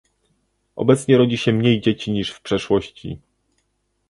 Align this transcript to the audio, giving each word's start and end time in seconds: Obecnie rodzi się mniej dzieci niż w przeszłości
Obecnie 0.75 1.17
rodzi 1.17 1.37
się 1.37 1.53
mniej 1.53 1.81
dzieci 1.81 2.11
niż 2.11 2.31
w 2.31 2.41
przeszłości 2.41 3.19